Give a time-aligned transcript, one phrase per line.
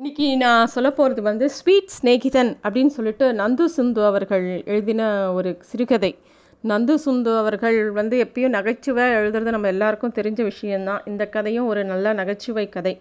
[0.00, 6.10] இன்றைக்கி நான் சொல்ல போகிறது வந்து ஸ்வீட் ஸ்நேகிதன் அப்படின்னு சொல்லிட்டு நந்து சுந்து அவர்கள் எழுதின ஒரு சிறுகதை.
[6.64, 12.12] நந்து சுந்து அவர்கள் வந்து எப்பயும் நகைச்சுவை எழுதுறது நம்ம எல்லாருக்கும் தெரிஞ்ச விஷயந்தான் இந்த கதையும் ஒரு நல்ல
[12.12, 12.94] நகைச்சுவை கதை.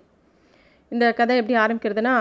[0.92, 2.16] இந்த கதை எப்படி ஆரம்பிக்கிறதுனா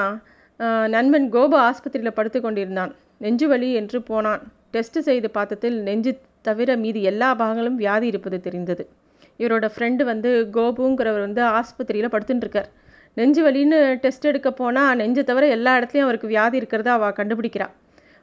[0.96, 2.94] நண்பன் கோபு ஆஸ்பத்திரியில் படுத்து கொண்டிருந்தான்.
[3.18, 4.42] நெஞ்சு வலி என்று போனான்.
[4.70, 8.84] டெஸ்ட் செய்து பார்த்ததில் நெஞ்சு தவிர மீதி எல்லா பாகங்களும் வியாதி இருப்பது தெரிந்தது.
[9.38, 12.70] இவரோட ஃப்ரெண்டு வந்து கோபுங்கிறவர் வந்து ஆஸ்பத்திரியில் படுத்துட்டுருக்கார்
[13.16, 17.74] நெஞ்சு வலின்னு டெஸ்ட் எடுக்க போனால் நெஞ்சை தவிர எல்லா இடத்துலையும் அவருக்கு வியாதி இருக்கிறத அவள் கண்டுபிடிக்கிறாள்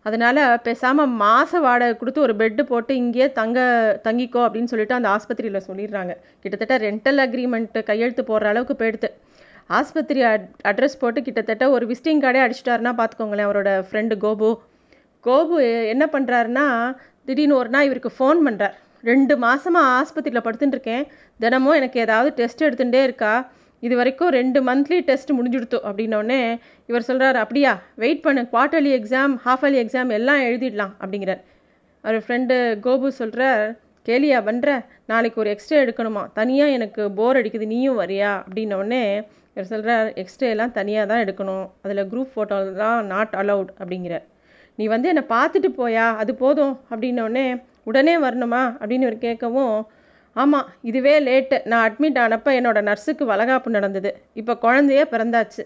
[0.06, 3.60] அதனால் பேசாமல் மாத வாடகை கொடுத்து ஒரு பெட்டு போட்டு இங்கேயே தங்க
[4.08, 6.14] தங்கிக்கோ அப்படின்னு சொல்லிட்டு அந்த ஆஸ்பத்திரியில் சொல்லிடுறாங்க.
[6.44, 9.10] கிட்டத்தட்ட ரெண்டல் அக்ரிமெண்ட்டு கையெழுத்து போடுற அளவுக்கு போயிடுத்து
[9.80, 14.50] ஆஸ்பத்திரி அட் அட்ரஸ் போட்டு கிட்டத்தட்ட ஒரு விசிட்டிங் கார்டே அடிச்சிட்டாருன்னா பார்த்துக்கோங்களேன் அவரோட ஃப்ரெண்டு கோபு.
[15.26, 15.58] கோபு
[15.94, 16.68] என்ன பண்ணுறாருன்னா
[17.28, 18.76] திடீர்னு ஒரு நாள் இவருக்கு ஃபோன் பண்ணுறார்
[19.10, 21.06] ரெண்டு மாதமாக ஆஸ்பத்திரியில் படுத்துட்டுருக்கேன்
[21.40, 23.34] தினமும் எனக்கு ஏதாவது டெஸ்ட் எடுத்துகிட்டே இருக்கா.
[23.86, 26.42] இது வரைக்கும் ரெண்டு மந்த்லி டெஸ்ட் முடிஞ்சுடுத்து அப்படின்னோடனே
[26.90, 27.72] இவர் சொல்கிறார் அப்படியா
[28.04, 31.42] வெயிட் பண்ணு quarterly exam half yearly exam எல்லாம் எழுதிடலாம் அப்படிங்கிறார்.
[32.04, 33.64] அவர் ஃப்ரெண்டு கோபு சொல்கிறார்
[34.08, 34.70] கேலியா பண்ணுற
[35.12, 36.24] நாளைக்கு ஒரு எக்ஸ்ரே எடுக்கணுமா?
[36.40, 38.32] தனியாக எனக்கு போர் அடிக்குது நீயும் வரியா?
[38.46, 39.04] அப்படின்னோடனே
[39.54, 44.26] இவர் சொல்கிறார் எக்ஸ்ரே எல்லாம் தனியாக தான் எடுக்கணும் அதில் குரூப் ஃபோட்டோ தான் நாட் அலவுட் அப்படிங்கிறார்.
[44.80, 46.06] நீ வந்து என்னை பார்த்துட்டு போயா?
[46.22, 47.46] அது போதும் அப்படின்னோடனே
[47.90, 48.64] உடனே வரணுமா?
[48.80, 49.76] அப்படின்னு இவர் கேட்கவும்
[50.42, 51.58] ஆமாம் இதுவே லேட்டு.
[51.72, 54.12] நான் அட்மிட் ஆனப்போ என்னோட நர்ஸுக்கு வளகாப்பு நடந்தது.
[54.42, 55.64] இப்போ குழந்தையே பிறந்தாச்சு.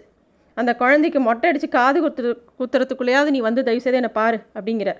[0.54, 2.24] அந்த குழந்தைக்கு மொட்டை அடித்து காது குத்து
[2.58, 4.92] குத்துறதுக்குள்ளேயாவது நீ வந்து தயவுசெய்து என்னை பாரு அப்படிங்கிற.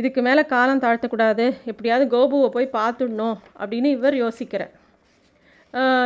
[0.00, 1.44] இதுக்கு மேலே காலம் தாழ்த்தக்கூடாது.
[1.64, 4.62] எப்படியாவது கோபுவை போய் பார்த்துடணும் அப்படின்னு இவர் யோசிக்கிற.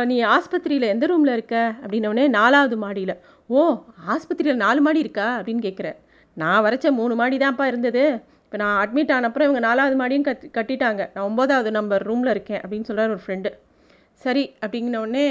[0.09, 1.55] நீ ஆஸ்பத்திரியில் எந்த ரூமில் இருக்க?
[1.83, 3.15] அப்படின்னோடனே நாலாவது மாடியில்.
[3.47, 3.61] ஓ
[4.13, 5.27] ஆஸ்பத்திரியில் நாலு மாடி இருக்கா?
[5.39, 5.89] அப்படின்னு கேட்குற.
[6.33, 8.03] நான் வரைச்ச மூணு மாடி தான்ப்பா இருந்தது.
[8.47, 11.01] இப்போ நான் அட்மிட் ஆனப்புறம் இவங்க நாலாவது மாடியும் கட் கட்டிட்டாங்க.
[11.13, 13.49] நான் ஒம்பதாவது நம்பர் ரூமில் இருக்கேன் அப்படின்னு சொல்கிறார் ஒரு ஃப்ரெண்டு
[14.21, 15.25] சரி அப்படிங்கினோடனே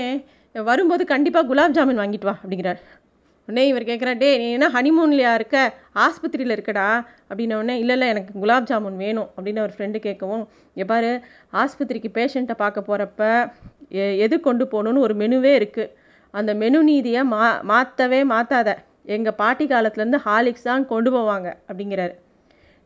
[0.54, 2.80] வரும்போது கண்டிப்பாக குலாப் ஜாமுன் வாங்கிட்டு வா அப்படிங்கிறார்.
[3.48, 5.56] உடனே இவர் கேட்குறார் டே நீ என்ன ஹனிமூன்லையா இருக்க?
[6.04, 6.86] ஆஸ்பத்திரியில் இருக்கடா?
[7.30, 9.28] அப்படின்னோடனே இல்லை இல்லை எனக்கு குலாப் ஜாமுன் வேணும்.
[9.36, 10.44] அப்படின்னு ஒரு ஃப்ரெண்டு கேட்கவும்
[10.84, 11.12] எப்பாரு
[11.62, 13.30] ஆஸ்பத்திரிக்கு பேஷண்ட்டை பார்க்க போகிறப்ப
[14.26, 15.90] எது கொண்டு போகணுன்னு ஒரு மெனுவே இருக்குது
[16.34, 18.70] அந்த மெனு நீதியை மா மாற்றவே மாற்றாத
[19.16, 21.48] எங்கள் பாட்டி காலத்துலேருந்து ஹாலிக்ஸ் தான் கொண்டு போவாங்க.
[21.68, 22.14] அப்படிங்கிறாரு.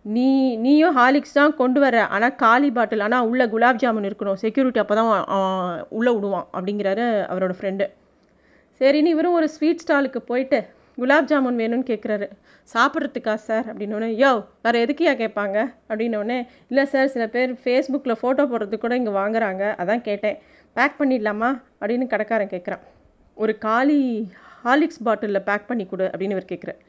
[0.05, 0.29] நீ
[0.65, 1.97] நீயும் ஹாலிக்ஸ் தான் கொண்டு வர.
[2.15, 4.39] ஆனால் காலி பாட்டில் ஆனால் உள்ளே குலாப் ஜாமுன் இருக்கணும்.
[4.43, 5.11] செக்யூரிட்டி அப்போ தான்
[5.99, 7.87] உள்ளே விடுவான் அப்படிங்கிறாரு அவரோட ஃப்ரெண்டு
[8.81, 10.59] சரின்னு இவரும் ஒரு ஸ்வீட் ஸ்டாலுக்கு போயிட்டு
[10.99, 12.27] குலாப் ஜாமுன் வேணும்னு கேட்குறாரு
[12.75, 14.31] சாப்பிட்றதுக்கா சார் அப்படின்னோடனே யோ
[14.65, 15.57] வேறு எதுக்கியா கேட்பாங்க?
[15.91, 16.39] அப்படின்னோடனே
[16.71, 19.63] இல்லை சார் சில பேர் ஃபேஸ்புக்கில் ஃபோட்டோ போடுறதுக்கு கூட இங்கே வாங்குறாங்க.
[19.83, 20.37] அதான் கேட்டேன்.
[20.77, 21.51] பேக் பண்ணிடலாமா?
[21.81, 22.83] அப்படின்னு கடைக்காரன் கேட்குறான்
[23.37, 23.99] ஒரு காலி
[24.65, 26.81] ஹாலிக்ஸ் பாட்டிலில் பேக் பண்ணி கொடு அப்படின்னு இவர் கேட்குறார்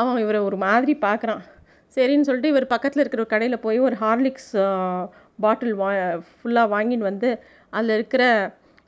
[0.00, 1.42] அவன் இவரை ஒரு மாதிரி பார்க்குறான்
[1.96, 4.52] சரின்னு சொல்லிட்டு இவர் பக்கத்தில் இருக்கிற ஒரு கடையில் போய் ஒரு ஹார்லிக்ஸ்
[5.40, 5.88] பாட்டில் வா
[6.28, 7.30] ஃபுல்லாக வாங்கின்னு வந்து
[7.70, 8.24] அதில் இருக்கிற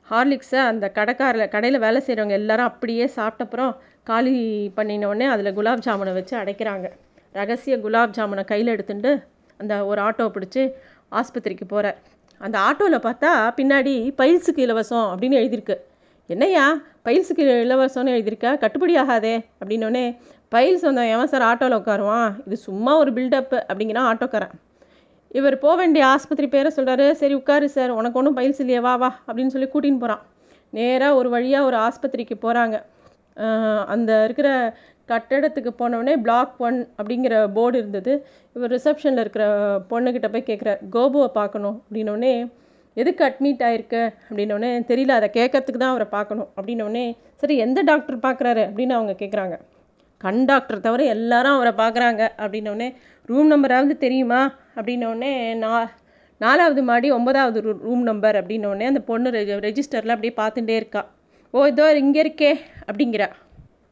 [0.09, 3.73] ஹார்லிக்ஸை அந்த கடைக்காரில் கடையில் வேலை செய்கிறவங்க எல்லாரும் அப்படியே சாப்பிட்டப்புறம்
[4.03, 4.35] காலி
[4.77, 6.87] பண்ணினோடனே அதில் குலாப் ஜாமுனை வச்சு அடைக்கிறாங்க.
[7.33, 9.11] ரகசிய குலாப் ஜாமுனை கையில் எடுத்துட்டு
[9.59, 10.63] அந்த ஒரு ஆட்டோ பிடிச்சி
[11.11, 11.97] ஆஸ்பத்திரிக்கு போகிறார்
[12.41, 15.75] அந்த ஆட்டோவில் பார்த்தா பின்னாடி பைல்ஸுக்கு இலவசம் அப்படின்னு எழுதியிருக்கு.
[16.29, 16.65] என்னய்யா
[17.05, 18.51] பைல்ஸுக்கு இலவசம்னு எழுதியிருக்கா?
[18.63, 20.05] கட்டுப்படி ஆகாதே அப்படின்னோடனே
[20.53, 22.29] பயில் சொந்தம் எவன் சார் ஆட்டோவில் உட்காருவான்?
[22.47, 24.53] இது சும்மா ஒரு பில்டப்பு அப்படிங்கிறான் ஆட்டோக்காரன்.
[25.37, 27.91] இவர் போக வேண்டிய ஆஸ்பத்திரி பேரை சொல்கிறாரு சரி உட்காரு சார்.
[27.99, 30.23] உனக்கு ஒன்றும் பயில்ஸ் இல்லையே வா வா அப்படின்னு சொல்லி கூட்டின்னு போகிறான்
[30.77, 32.75] நேராக ஒரு வழியாக ஒரு ஆஸ்பத்திரிக்கு போகிறாங்க
[33.93, 34.49] அந்த இருக்கிற
[35.11, 38.13] கட்டடத்துக்கு போனவுடனே பிளாக் ஒன் அப்படிங்கிற போர்டு இருந்தது.
[38.55, 39.45] இவர் ரிசப்ஷனில் இருக்கிற
[39.91, 42.33] பொண்ணுக்கிட்ட போய் கேட்குறார் கோபுவை பார்க்கணும் அப்படின்னோடனே
[42.97, 44.01] எதுக்கு அட்மிட் ஆயிருக்கு?
[44.27, 47.05] அப்படின்னோடனே தெரியல அதை கேட்கறதுக்கு தான் அவரை பார்க்கணும் அப்படின்னோடனே
[47.41, 48.63] சரி எந்த டாக்டர் பார்க்குறாரு?
[48.69, 49.57] அப்படின்னு அவங்க கேட்குறாங்க
[50.23, 52.23] கண் டாக்டர் தவிர எல்லாரும் அவரை பார்க்குறாங்க.
[52.43, 52.87] அப்படின்னோடனே
[53.29, 54.41] ரூம் நம்பராவது தெரியுமா?
[54.77, 55.31] அப்படின்னோடனே
[55.63, 55.71] நா
[56.41, 61.01] நாலாவது மாடி ஒன்பதாவது ரூ ரூம் நம்பர் அப்படின்னோடனே அந்த பொண்ணு ரெ ரெஜிஸ்டரில் அப்படியே பார்த்துட்டே இருக்கா.
[61.53, 62.51] ஓ இதோ இங்கே இருக்கே
[62.89, 63.27] அப்படிங்கிறா.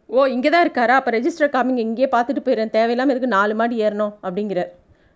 [0.10, 0.96] ஓ இங்கே தான் இருக்காரா?
[1.00, 2.74] அப்போ ரெஜிஸ்டர் காமிங்க இங்கேயே பார்த்துட்டு போயிடுறேன்.
[2.78, 4.14] தேவையில்லாமல் இதுக்கு நாலு மாடி ஏறணும்?
[4.28, 4.72] அப்படிங்கிறார்.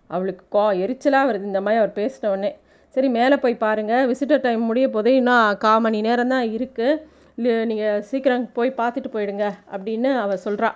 [0.09, 2.51] அவளுக்கு கோ எரிச்சலாக வருது இந்த மாதிரி அவர் பேசின
[2.95, 8.03] சரி மேலே போய் பாருங்கள் விசிட்டர் டைம் முடிய போதே இன்னும் கா மணி நேரம் தான் இருக்குது நீங்கள்
[8.09, 10.69] சீக்கிரம் போய் பார்த்துட்டு போயிடுங்க அப்படின்னு அவள் சொல்கிறா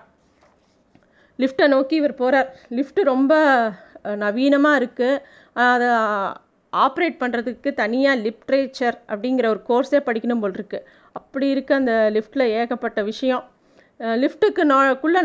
[1.39, 3.33] லிஃப்ட்டை நோக்கி இவர் போகிறார் லிஃப்ட்டு ரொம்ப
[4.23, 5.21] நவீனமாக இருக்குது
[5.55, 5.89] அதை
[6.73, 10.79] ஆப்ரேட் பண்ணுறதுக்கு தனியாக லிட்ரேச்சர் அப்படிங்கிற ஒரு கோர்ஸே படிக்கணும் போல் இருக்கு.
[11.19, 13.43] அப்படி இருக்க அந்த லிஃப்ட்டில் ஏகப்பட்ட விஷயம்.
[14.23, 14.77] லிஃப்ட்டுக்கு நொ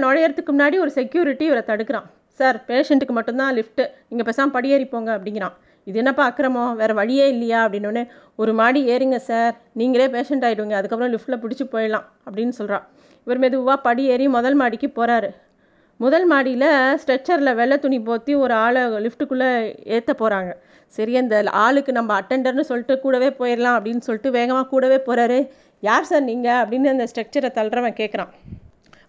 [0.04, 2.08] நுழையறதுக்கு முன்னாடி ஒரு செக்யூரிட்டி இவரை தடுக்கிறான்.
[2.40, 3.84] சார் பேஷண்ட்டுக்கு மட்டும்தான் லிஃப்ட்டு.
[4.08, 5.54] நீங்கள் பேசாமல் படியேறி போங்க அப்படிங்கிறான்.
[5.86, 6.72] இது என்னப்பா அக்கிரமம்?
[6.80, 7.58] வேறு வழியே இல்லையா?
[7.66, 8.02] அப்படின்னோடனே
[8.42, 9.54] ஒரு மாடி ஏறுங்க சார்.
[9.80, 12.84] நீங்களே பேஷண்ட் ஆகிடுவீங்க அதுக்கப்புறம் லிஃப்ட்டில் பிடிச்சி போயிடலாம் அப்படின்னு சொல்கிறான்
[13.26, 15.30] இவர் மெதுவாக படி ஏறி முதல் மாடிக்கு போகிறாரு
[16.00, 16.68] முதல் மாடியில்
[17.00, 19.48] ஸ்ட்ரெச்சரில் வெள்ளை துணி போற்றி ஒரு ஆளை லிஃப்ட்டுக்குள்ளே
[19.86, 20.50] ஏற்ற போகிறாங்க
[20.94, 25.38] சரி அந்த ஆளுக்கு நம்ம அட்டெண்டர்னு சொல்லிட்டு கூடவே போயிடலாம் அப்படின்னு சொல்லிட்டு வேகமாக கூடவே போகிறாரு
[25.82, 28.30] யார் சார் நீங்கள் அப்படின்னு அந்த ஸ்ட்ரக்சரை தள்ளுறவன் கேட்குறான்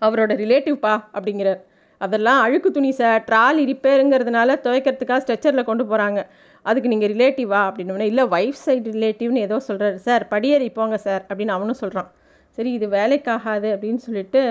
[0.01, 1.62] அவரோட ரிலேட்டிவ்ப்பா அப்படிங்கிறார்
[2.01, 6.19] அதெல்லாம் அழுக்கு துணி சார் ட்ராலி ரிப்பேருங்கிறதுனால துவைக்கிறதுக்காக ஸ்ட்ரெச்சரில் கொண்டு போகிறாங்க
[6.65, 11.56] அதுக்கு நீங்கள் ரிலேட்டிவா அப்படின்னு இல்லை ஒய்ஃப் சைடு ரிலேட்டிவ்னு ஏதோ சொல்கிறாரு சார் படியேறி போங்க சார் அப்படின்னு
[11.56, 12.09] அவனும் சொல்கிறான்
[12.57, 14.42] சரி இது வேலைக்காகாது அப்படின்னு சொல்லிட்டு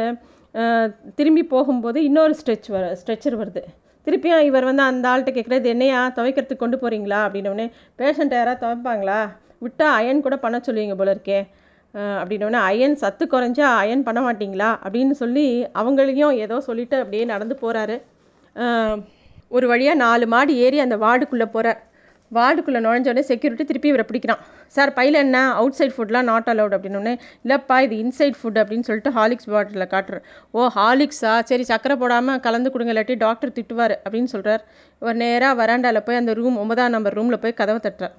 [1.18, 3.62] திரும்பி போகும்போது இன்னொரு ஸ்ட்ரெச் வர ஸ்ட்ரெச்சர் வருது.
[4.06, 6.00] திருப்பியும் இவர் வந்து அந்த ஆள்கிட்ட கேட்குறது என்னையா?
[6.16, 7.66] துவைக்கிறதுக்கு கொண்டு போகிறீங்களா அப்படின்னோடனே
[8.00, 9.18] பேஷண்ட் யாராவது துவைப்பாங்களா?
[9.64, 11.40] விட்டால் அயன் கூட பண்ண சொல்லுவீங்க போல இருக்கே.
[12.20, 14.70] அப்படின்னோடனே அயன் சத்து குறைஞ்சா அயன் பண்ண மாட்டிங்களா?
[14.84, 15.46] அப்படின்னு சொல்லி
[15.80, 17.96] அவங்களையும் ஏதோ சொல்லிட்டு அப்படியே நடந்து போகிறாரு
[19.56, 21.80] ஒரு வழியாக நாலு மாடி ஏறி அந்த வார்டுக்குள்ளே போகிறார்
[22.36, 24.40] வார்டுக்குள்ளே நுழைஞ்சோடனே செக்யூரிட்டி திருப்பி இவரை பிடிக்கிறான்.
[24.76, 25.38] சார் பையில் என்ன?
[25.60, 27.14] அவுட் சைட் ஃபுட்லாம் நாட் அலவுட் அப்படின்னோடனே
[27.44, 30.24] இல்லைப்பா இது இன்சைட் ஃபுட் அப்படின்னு சொல்லிட்டு ஹாலிக்ஸ் பாட்டிலில் காட்டுறேன்
[30.58, 34.64] ஓ ஹாலிக்ஸா சரி சக்கரை போடாமல் கலந்து கொடுங்க இல்லாட்டி டாக்டர் திட்டுவார் அப்படின்னு சொல்கிறார்
[35.02, 38.14] இவர் நேராக வராண்டாவில் போய் அந்த ரூம் ஒன்பதாம் நம்பர் ரூமில் போய் கதவை தட்டுறார்.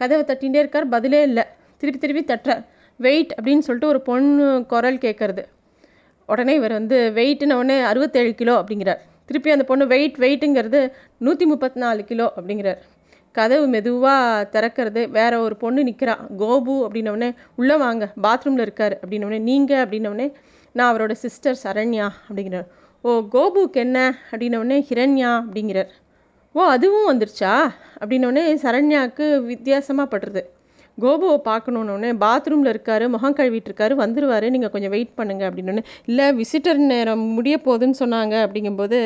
[0.00, 1.44] கதவை தட்டிகிட்டே இருக்கார் பதிலே இல்லை.
[1.80, 2.62] திருப்பி திருப்பி தட்டுறார்.
[3.00, 5.42] வெயிட் அப்படின்னு சொல்லிட்டு ஒரு பொண்ணு குரல் கேட்கறது
[6.28, 9.00] உடனே இவர் வந்து வெயிட்டுன்னு உடனே அறுபத்தேழு கிலோ அப்படிங்கிறார்.
[9.28, 10.80] திருப்பி அந்த பொண்ணு வெயிட் வெயிட்டுங்கிறது
[11.26, 12.80] நூற்றி முப்பத்தி நாலு கிலோ அப்படிங்கிறார்.
[13.34, 19.82] கதவு மெதுவாக திறக்கிறது வேற ஒரு பொண்ணு நிற்கிறா கோபு அப்படின்னவுடனே உள்ளே வாங்க பாத்ரூமில் இருக்கார் அப்படின்னவுடனே நீங்கள்
[19.84, 20.28] அப்படின்னவுடனே
[20.74, 22.68] நான் அவரோட சிஸ்டர் சரண்யா அப்படிங்கிறார்.
[23.04, 23.98] ஓ கோபுக்கு என்ன?
[24.30, 25.90] அப்படின்னவுடனே ஹிரண்யா அப்படிங்கிறார்.
[26.54, 27.52] ஓ அதுவும் வந்துருச்சா?
[28.00, 30.42] அப்படின்னோடனே சரண்யாவுக்கு வித்தியாசமாக படுறது.
[30.98, 37.22] கோபுவை பார்க்கணுன்னொடனே பாத்ரூமில் இருக்காரு முகம் கழுவிட்டுருக்காரு வந்துருவாரு நீங்கள் கொஞ்சம் வெயிட் பண்ணுங்க அப்படின்னோடனே இல்லை விசிட்டர் நேரம்
[37.36, 38.98] முடிய போகுதுன்னு சொன்னாங்க அப்படிங்கும்போது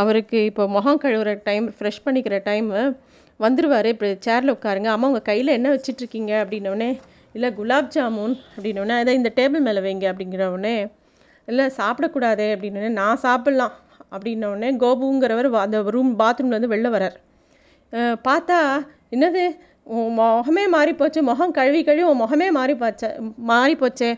[0.00, 2.80] அவருக்கு இப்போ முகம் கழுவுற டைம் ஃப்ரெஷ் பண்ணிக்கிற டைமு
[3.40, 4.84] வந்துடுவார் இப்போ சேரில் உட்காருங்க.
[4.84, 6.44] அம்மா உங்கள் கையில் என்ன வச்சிட்ருக்கீங்க?
[6.44, 6.98] அப்படின்னோடனே
[7.32, 8.36] இல்லை குலாப் ஜாமுன்.
[8.58, 10.12] அப்படின்னோடனே அதை இந்த டேபிள் மேலே வைங்க.
[10.12, 10.86] அப்படிங்கிற உடனே
[11.46, 12.56] இல்லை சாப்பிடக்கூடாது.
[12.56, 13.70] அப்படின்னு நான் சாப்பிட்லாம்.
[14.12, 17.14] அப்படின்னோடனே கோபுங்கிறவர் வா- அந்த ரூம் பாத்ரூம்லேருந்து வெளில வரார்.
[18.28, 19.56] பார்த்தா என்னது?
[19.82, 24.14] உன் முகமே மாறி போச்சு முகம் கழுவி கழுவி உன் முகமே மாறி போச்சே மாறி போச்சே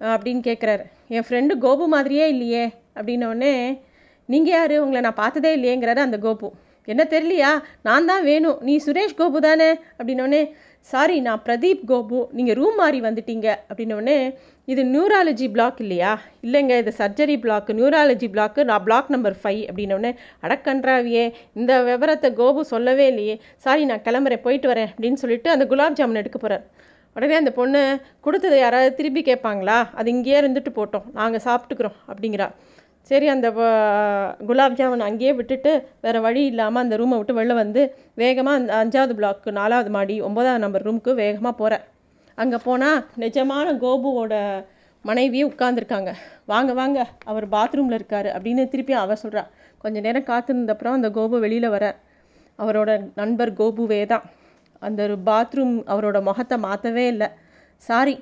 [0.00, 2.66] அப்படின்னு கேட்குறாரு என் ஃப்ரெண்டு கோபு மாதிரியே இல்லையே.
[2.94, 3.80] அப்படின்னோடனே
[4.24, 4.78] நீங்கள் யார்?
[4.78, 6.50] உங்களை நான் பார்த்ததே இல்லையேங்கிறாரு அந்த கோபு.
[6.84, 7.62] என்ன தெரியலையா?
[7.82, 8.58] நான் தான் வேணும்.
[8.60, 9.72] நீ சுரேஷ் கோபு தானே?
[9.72, 10.50] அப்படின்னோடனே
[10.80, 12.26] சாரி நான் பிரதீப் கோபு.
[12.32, 13.54] நீங்கள் ரூம் மாறி வந்துட்டீங்க.
[13.68, 14.34] அப்படின்னோடனே
[14.64, 16.20] இது நியூராலஜி பிளாக் இல்லையா?
[16.42, 17.68] இல்லைங்க இது சர்ஜரி பிளாக்.
[17.68, 19.62] நியூராலஜி பிளாக்கு நான் பிளாக் நம்பர் ஃபைவ்.
[19.70, 23.40] அப்படின்னோடனே அடக்கன்றாவியே இந்த விவரத்தை கோபு சொல்லவே இல்லையே.
[23.56, 24.44] சாரி நான் கிளம்புறேன்.
[24.46, 24.92] போயிட்டு வரேன்.
[24.96, 26.66] அப்படின்னு சொல்லிட்டு அந்த குலாப் ஜாமுன் எடுக்க போகிறார்
[27.14, 29.88] உடனே அந்த பொண்ணு கொடுத்ததை யாராவது திருப்பி கேட்பாங்களா?
[29.94, 31.02] அது இங்கேயே இருந்துட்டு போட்டோம்.
[31.12, 31.98] நாங்கள் சாப்பிட்டுக்கிறோம்.
[32.08, 32.50] அப்படிங்கிறா.
[33.10, 33.48] சரி அந்த
[34.48, 35.72] குலாப் ஜாமுன் அங்கேயே விட்டுட்டு
[36.04, 37.82] வேறு வழி இல்லாமல் அந்த ரூமை விட்டு வெளில வந்து
[38.22, 41.84] வேகமாக அந்த அஞ்சாவது பிளாக்கு நாலாவது மாடி ஒம்பதாவது நம்பர் ரூமுக்கு வேகமாக போகிறேன்
[42.38, 44.34] அங்கே போனால் நிஜமான கோபுவோட
[45.04, 46.10] மனைவியே உட்காந்துருக்காங்க
[46.52, 46.98] வாங்க வாங்க
[47.30, 49.42] அவர் பாத்ரூமில் இருக்கார் அப்படின்னு திருப்பி அவ சொல்கிறா
[49.82, 51.84] கொஞ்ச நேரம் காத்திருந்தப்புறம் அந்த கோபு வெளியில் வர.
[52.58, 52.90] அவரோட
[53.20, 54.24] நண்பர் கோபுவே தான்
[54.86, 57.28] அந்த ஒரு பாத்ரூம் அவரோட முகத்தை மாற்றவே இல்லை.
[57.88, 58.14] சாரி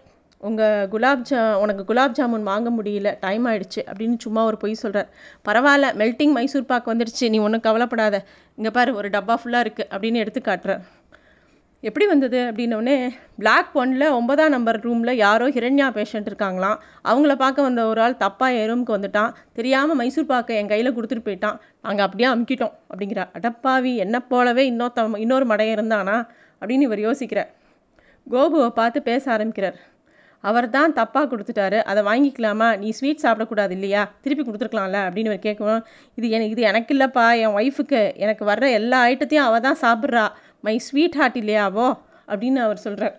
[0.48, 5.10] உங்கள் குலாப் ஜா உனக்கு குலாப் ஜாமுன் வாங்க முடியல டைம் ஆகிடுச்சு அப்படின்னு சும்மா ஒரு பொய் சொல்கிறார்
[5.48, 8.16] பரவாயில்ல மெல்ட்டிங் மைசூர் பாக் வந்துடுச்சு நீ ஒன்றும் கவலைப்படாத.
[8.56, 10.82] இங்கே பாரு ஒரு டப்பா ஃபுல்லாக இருக்குது அப்படின்னு எடுத்து காட்டுறார்.
[11.80, 12.96] எப்படி வந்தது அப்படின்னோடனே
[13.38, 16.76] பிளாக் ஒனில் ஒன்பதாம் நம்பர் ரூமில் யாரோ ஹிரண்யா பேஷண்ட் இருக்காங்களாம்.
[17.10, 19.32] அவங்கள பார்க்க வந்த ஒரு ஆள் தப்பாக என் ரூமுக்கு வந்துட்டான்.
[19.52, 21.58] தெரியாமல் மைசூர் பாக்கை என் கையில் கொடுத்துட்டு போயிட்டான்.
[21.86, 26.16] நாங்கள் அப்படியே அமுக்கிட்டோம் அப்படிங்கிறா அடப்பாவி என்ன போலவே இன்னொருத்த இன்னொரு மடையை இருந்தானா
[26.60, 27.50] அப்படின்னு இவர் யோசிக்கிறார்.
[28.30, 29.78] கோபுவை பார்த்து பேச ஆரம்பிக்கிறார்.
[30.48, 31.78] அவர் தான் தப்பாக கொடுத்துட்டாரு.
[31.90, 32.68] அதை வாங்கிக்கலாமா?
[32.78, 34.02] நீ ஸ்வீட் சாப்பிடக்கூடாது இல்லையா?
[34.24, 35.82] திருப்பி கொடுத்துருக்கலாம்ல அப்படின்னு அவர் கேட்கணும்
[36.14, 40.25] இது எனக்கு இது எனக்கு இல்லைப்பா என் ஒய்ஃபுக்கு எனக்கு வர்ற எல்லா ஐட்டத்தையும் அவள் தான் சாப்பிட்றா.
[40.61, 41.88] மை ஸ்வீட் ஹார்ட் இல்லையாவோ?
[42.28, 43.16] அப்படின்னு அவர் சொல்கிறார்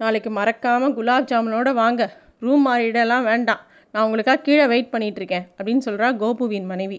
[0.00, 2.02] நாளைக்கு மறக்காமல் குலாப் ஜாமுனோட வாங்க.
[2.40, 3.62] ரூம் மாறிடலாம் வேண்டாம்.
[3.94, 6.98] நான் உங்களுக்காக கீழே வெயிட் பண்ணிகிட்ருக்கேன் இருக்கேன் அப்படின்னு சொல்கிறா கோபுவின் மனைவி.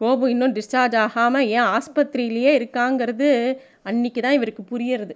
[0.00, 3.28] கோபு இன்னும் டிஸ்சார்ஜ் ஆகாமல் ஏன் ஆஸ்பத்திரியிலேயே இருக்காங்கிறது
[3.82, 5.14] அன்னைக்கு தான் இவருக்கு புரியறது.